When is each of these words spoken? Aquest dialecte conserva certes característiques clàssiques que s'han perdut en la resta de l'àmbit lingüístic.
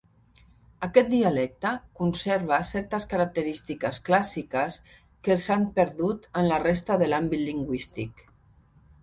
Aquest 0.85 1.09
dialecte 1.09 1.73
conserva 1.99 2.59
certes 2.69 3.05
característiques 3.11 4.01
clàssiques 4.09 4.81
que 5.29 5.37
s'han 5.45 5.69
perdut 5.77 6.27
en 6.43 6.49
la 6.55 6.61
resta 6.65 6.99
de 7.05 7.13
l'àmbit 7.13 7.47
lingüístic. 7.53 8.27